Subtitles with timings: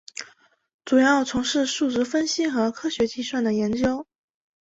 [0.83, 4.07] 主要从事数值分析和科学计算的研究。